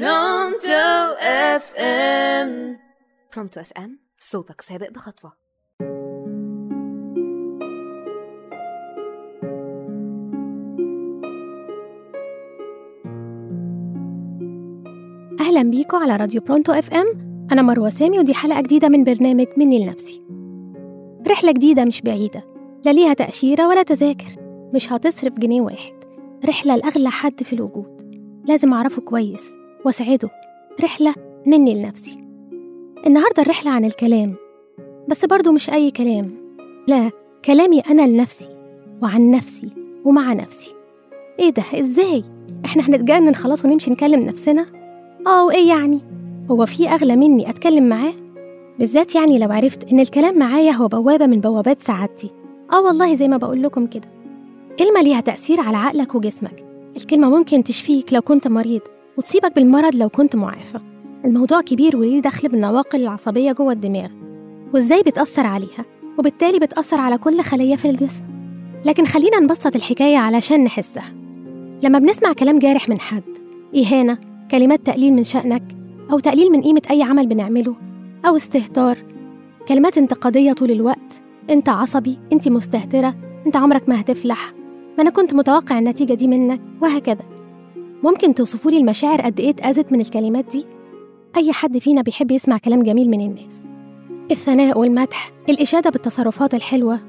برونتو 0.00 1.14
FM 1.20 2.78
برونتو 3.34 3.60
FM 3.60 3.98
صوتك 4.18 4.60
سابق 4.60 4.90
بخطوة. 4.90 5.32
أهلا 15.40 15.62
بيكم 15.70 15.96
على 15.96 16.16
راديو 16.16 16.40
برونتو 16.40 16.72
FM 16.72 17.06
أنا 17.52 17.62
مروة 17.62 17.88
سامي 17.88 18.18
ودي 18.18 18.34
حلقة 18.34 18.60
جديدة 18.60 18.88
من 18.88 19.04
برنامج 19.04 19.46
مني 19.56 19.86
لنفسي. 19.86 20.22
رحلة 21.28 21.52
جديدة 21.52 21.84
مش 21.84 22.02
بعيدة 22.02 22.44
لا 22.84 22.90
ليها 22.90 23.14
تأشيرة 23.14 23.68
ولا 23.68 23.82
تذاكر 23.82 24.40
مش 24.74 24.92
هتصرف 24.92 25.34
جنيه 25.34 25.60
واحد. 25.60 25.94
رحلة 26.44 26.76
لأغلى 26.76 27.10
حد 27.10 27.42
في 27.42 27.52
الوجود. 27.52 27.94
لازم 28.44 28.72
أعرفه 28.72 29.02
كويس. 29.02 29.63
وأسعده 29.84 30.30
رحلة 30.80 31.14
مني 31.46 31.74
لنفسي. 31.74 32.18
النهاردة 33.06 33.42
الرحلة 33.42 33.70
عن 33.70 33.84
الكلام. 33.84 34.34
بس 35.08 35.24
برضو 35.24 35.52
مش 35.52 35.70
أي 35.70 35.90
كلام. 35.90 36.30
لا 36.88 37.10
كلامي 37.44 37.80
أنا 37.80 38.06
لنفسي 38.06 38.48
وعن 39.02 39.30
نفسي 39.30 39.68
ومع 40.04 40.32
نفسي. 40.32 40.74
إيه 41.38 41.50
ده؟ 41.50 41.62
إزاي؟ 41.74 42.24
إحنا 42.64 42.88
هنتجنن 42.88 43.34
خلاص 43.34 43.64
ونمشي 43.64 43.90
نكلم 43.90 44.20
نفسنا؟ 44.20 44.66
آه 45.26 45.46
وإيه 45.46 45.68
يعني؟ 45.68 46.00
هو 46.50 46.66
في 46.66 46.88
أغلى 46.88 47.16
مني 47.16 47.50
أتكلم 47.50 47.88
معاه؟ 47.88 48.14
بالذات 48.78 49.14
يعني 49.14 49.38
لو 49.38 49.52
عرفت 49.52 49.92
إن 49.92 50.00
الكلام 50.00 50.38
معايا 50.38 50.72
هو 50.72 50.88
بوابة 50.88 51.26
من 51.26 51.40
بوابات 51.40 51.82
سعادتي. 51.82 52.30
آه 52.72 52.82
والله 52.82 53.14
زي 53.14 53.28
ما 53.28 53.36
بقول 53.36 53.62
لكم 53.62 53.86
كده. 53.86 54.08
كلمة 54.78 55.02
ليها 55.02 55.20
تأثير 55.20 55.60
على 55.60 55.76
عقلك 55.76 56.14
وجسمك؟ 56.14 56.64
الكلمة 56.96 57.28
ممكن 57.38 57.64
تشفيك 57.64 58.12
لو 58.12 58.22
كنت 58.22 58.48
مريض. 58.48 58.80
وتسيبك 59.18 59.54
بالمرض 59.54 59.94
لو 59.94 60.08
كنت 60.08 60.36
معافى 60.36 60.78
الموضوع 61.24 61.60
كبير 61.60 61.96
وليه 61.96 62.20
دخل 62.20 62.48
بالنواقل 62.48 63.00
العصبية 63.00 63.52
جوه 63.52 63.72
الدماغ. 63.72 64.08
وإزاي 64.74 65.02
بتأثر 65.02 65.46
عليها؟ 65.46 65.84
وبالتالي 66.18 66.58
بتأثر 66.58 67.00
على 67.00 67.18
كل 67.18 67.40
خلية 67.40 67.76
في 67.76 67.90
الجسم. 67.90 68.24
لكن 68.84 69.04
خلينا 69.04 69.40
نبسط 69.40 69.76
الحكاية 69.76 70.16
علشان 70.18 70.64
نحسها. 70.64 71.12
لما 71.82 71.98
بنسمع 71.98 72.32
كلام 72.32 72.58
جارح 72.58 72.88
من 72.88 73.00
حد 73.00 73.22
إهانة 73.76 74.18
كلمات 74.50 74.86
تقليل 74.86 75.12
من 75.12 75.24
شأنك 75.24 75.62
أو 76.10 76.18
تقليل 76.18 76.52
من 76.52 76.62
قيمة 76.62 76.82
أي 76.90 77.02
عمل 77.02 77.26
بنعمله 77.26 77.76
أو 78.26 78.36
استهتار 78.36 78.98
كلمات 79.68 79.98
انتقادية 79.98 80.52
طول 80.52 80.70
الوقت 80.70 81.22
أنت 81.50 81.68
عصبي 81.68 82.18
أنت 82.32 82.48
مستهترة 82.48 83.14
أنت 83.46 83.56
عمرك 83.56 83.88
ما 83.88 84.00
هتفلح 84.00 84.52
ما 84.96 85.02
أنا 85.02 85.10
كنت 85.10 85.34
متوقع 85.34 85.78
النتيجة 85.78 86.14
دي 86.14 86.28
منك 86.28 86.60
وهكذا. 86.82 87.33
ممكن 88.04 88.34
توصفولي 88.34 88.78
المشاعر 88.78 89.20
قد 89.20 89.40
إيه 89.40 89.50
اتأذت 89.50 89.92
من 89.92 90.00
الكلمات 90.00 90.44
دي؟ 90.52 90.66
أي 91.36 91.52
حد 91.52 91.78
فينا 91.78 92.02
بيحب 92.02 92.30
يسمع 92.30 92.58
كلام 92.58 92.82
جميل 92.82 93.10
من 93.10 93.20
الناس. 93.20 93.62
الثناء 94.30 94.78
والمدح 94.78 95.30
الإشادة 95.48 95.90
بالتصرفات 95.90 96.54
الحلوة 96.54 97.00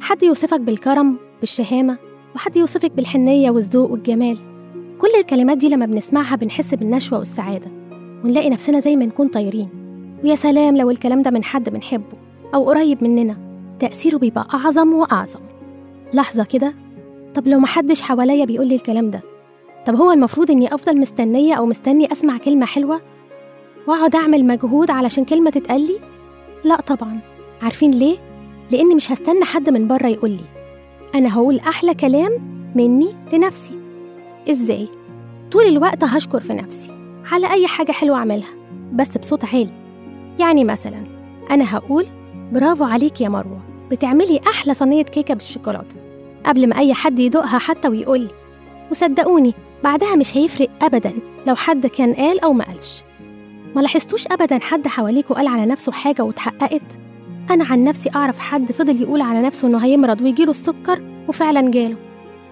حد 0.00 0.22
يوصفك 0.22 0.60
بالكرم 0.60 1.16
بالشهامة 1.40 1.98
وحد 2.34 2.56
يوصفك 2.56 2.90
بالحنية 2.92 3.50
والذوق 3.50 3.90
والجمال. 3.90 4.38
كل 4.98 5.08
الكلمات 5.18 5.58
دي 5.58 5.68
لما 5.68 5.86
بنسمعها 5.86 6.36
بنحس 6.36 6.74
بالنشوة 6.74 7.18
والسعادة 7.18 7.66
ونلاقي 8.24 8.50
نفسنا 8.50 8.80
زي 8.80 8.96
ما 8.96 9.04
نكون 9.06 9.28
طايرين. 9.28 9.68
ويا 10.24 10.34
سلام 10.34 10.76
لو 10.76 10.90
الكلام 10.90 11.22
ده 11.22 11.30
من 11.30 11.44
حد 11.44 11.68
بنحبه 11.68 12.16
أو 12.54 12.64
قريب 12.68 13.04
مننا. 13.04 13.36
تأثيره 13.80 14.16
بيبقى 14.18 14.46
أعظم 14.54 14.92
وأعظم. 14.92 15.40
لحظة 16.14 16.44
كده 16.44 16.74
طب 17.34 17.48
لو 17.48 17.58
محدش 17.58 18.02
حواليا 18.02 18.44
بيقول 18.44 18.66
لي 18.66 18.74
الكلام 18.74 19.10
ده 19.10 19.33
طب 19.86 19.96
هو 19.96 20.12
المفروض 20.12 20.50
إني 20.50 20.74
أفضل 20.74 21.00
مستنية 21.00 21.54
أو 21.54 21.66
مستني 21.66 22.12
أسمع 22.12 22.38
كلمة 22.38 22.66
حلوة؟ 22.66 23.00
وأقعد 23.86 24.16
أعمل 24.16 24.46
مجهود 24.46 24.90
علشان 24.90 25.24
كلمة 25.24 25.50
تتقلي 25.50 26.00
لا 26.64 26.80
طبعا. 26.80 27.20
عارفين 27.62 27.90
ليه؟ 27.90 28.16
لأني 28.70 28.94
مش 28.94 29.12
هستنى 29.12 29.44
حد 29.44 29.70
من 29.70 29.88
بره 29.88 30.06
يقول 30.06 30.30
لي. 30.30 30.44
أنا 31.14 31.34
هقول 31.34 31.58
أحلى 31.58 31.94
كلام 31.94 32.32
مني 32.74 33.14
لنفسي. 33.32 33.78
إزاي؟ 34.50 34.88
طول 35.52 35.64
الوقت 35.64 36.04
هشكر 36.04 36.40
في 36.40 36.52
نفسي 36.54 36.92
على 37.32 37.50
أي 37.50 37.66
حاجة 37.66 37.92
حلوة 37.92 38.16
أعملها 38.16 38.50
بس 38.92 39.18
بصوت 39.18 39.44
عالي. 39.44 39.72
يعني 40.38 40.64
مثلا 40.64 41.04
أنا 41.50 41.76
هقول 41.76 42.06
برافو 42.52 42.84
عليك 42.84 43.20
يا 43.20 43.28
مروة 43.28 43.60
بتعملي 43.90 44.40
أحلى 44.46 44.74
صينية 44.74 45.02
كيكة 45.02 45.34
بالشوكولاتة 45.34 45.96
قبل 46.46 46.66
ما 46.68 46.78
أي 46.78 46.94
حد 46.94 47.18
يدوقها 47.18 47.58
حتى 47.58 47.88
ويقول 47.88 48.20
لي. 48.20 48.30
وصدقوني 48.90 49.54
بعدها 49.84 50.16
مش 50.16 50.36
هيفرق 50.36 50.68
أبدا 50.82 51.12
لو 51.46 51.54
حد 51.54 51.86
كان 51.86 52.14
قال 52.14 52.40
أو 52.40 52.52
ما 52.52 52.64
قالش. 52.64 53.02
ما 53.76 53.80
لاحظتوش 53.80 54.26
أبدا 54.26 54.58
حد 54.58 54.88
حواليكوا 54.88 55.36
قال 55.36 55.46
على 55.46 55.66
نفسه 55.66 55.92
حاجة 55.92 56.22
واتحققت؟ 56.22 56.98
أنا 57.50 57.64
عن 57.64 57.84
نفسي 57.84 58.10
أعرف 58.14 58.38
حد 58.38 58.72
فضل 58.72 59.02
يقول 59.02 59.20
على 59.20 59.42
نفسه 59.42 59.68
إنه 59.68 59.78
هيمرض 59.78 60.20
ويجيله 60.20 60.50
السكر 60.50 61.02
وفعلا 61.28 61.70
جاله. 61.70 61.96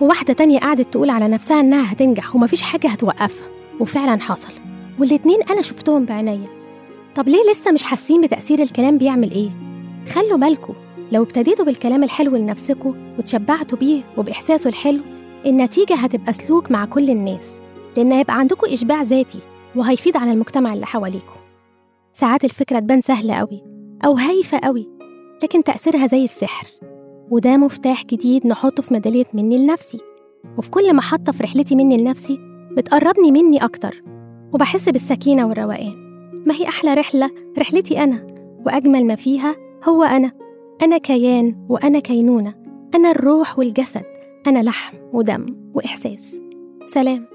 وواحدة 0.00 0.32
تانية 0.32 0.58
قعدت 0.58 0.92
تقول 0.92 1.10
على 1.10 1.28
نفسها 1.28 1.60
إنها 1.60 1.92
هتنجح 1.92 2.36
ومفيش 2.36 2.62
حاجة 2.62 2.88
هتوقفها. 2.88 3.46
وفعلا 3.80 4.20
حصل. 4.20 4.52
والاتنين 4.98 5.42
أنا 5.50 5.62
شفتهم 5.62 6.04
بعينيا. 6.04 6.48
طب 7.14 7.28
ليه 7.28 7.50
لسه 7.50 7.72
مش 7.72 7.82
حاسين 7.82 8.20
بتأثير 8.20 8.62
الكلام 8.62 8.98
بيعمل 8.98 9.30
إيه؟ 9.30 9.50
خلوا 10.12 10.38
بالكوا 10.38 10.74
لو 11.12 11.22
ابتديتوا 11.22 11.64
بالكلام 11.64 12.04
الحلو 12.04 12.36
لنفسكوا 12.36 12.92
وتشبعتوا 13.18 13.78
بيه 13.78 14.02
وبإحساسه 14.16 14.68
الحلو 14.68 15.00
النتيجة 15.46 15.94
هتبقى 15.94 16.32
سلوك 16.32 16.70
مع 16.70 16.84
كل 16.84 17.10
الناس 17.10 17.50
لأن 17.96 18.12
هيبقى 18.12 18.38
عندكوا 18.38 18.72
إشباع 18.72 19.02
ذاتي 19.02 19.38
وهيفيد 19.76 20.16
على 20.16 20.32
المجتمع 20.32 20.72
اللي 20.74 20.86
حواليكوا 20.86 21.34
ساعات 22.12 22.44
الفكرة 22.44 22.78
تبان 22.78 23.00
سهلة 23.00 23.34
قوي 23.34 23.62
أو 24.04 24.12
هايفة 24.12 24.58
قوي 24.58 24.88
لكن 25.42 25.64
تأثيرها 25.64 26.06
زي 26.06 26.24
السحر 26.24 26.66
وده 27.30 27.56
مفتاح 27.56 28.04
جديد 28.04 28.46
نحطه 28.46 28.82
في 28.82 28.94
ميدالية 28.94 29.24
مني 29.34 29.58
لنفسي. 29.58 29.98
وفي 30.58 30.70
كل 30.70 30.96
محطة 30.96 31.32
في 31.32 31.42
رحلتي 31.42 31.74
مني 31.74 31.96
لنفسي 31.96 32.38
بتقربني 32.76 33.30
مني 33.32 33.64
أكتر 33.64 34.02
وبحس 34.52 34.88
بالسكينة 34.88 35.48
والروقان. 35.48 35.94
ما 36.46 36.54
هي 36.54 36.68
أحلى 36.68 36.94
رحلة؟ 36.94 37.30
رحلتي 37.58 38.04
أنا 38.04 38.26
وأجمل 38.66 39.06
ما 39.06 39.14
فيها 39.14 39.56
هو 39.88 40.02
أنا. 40.02 40.32
أنا 40.82 40.98
كيان 40.98 41.66
وأنا 41.68 41.98
كينونة 41.98 42.54
أنا 42.94 43.10
الروح 43.10 43.58
والجسد. 43.58 44.04
أنا 44.46 44.62
لحم 44.62 44.96
ودم 45.12 45.46
وإحساس. 45.74 46.36
سلام. 46.86 47.33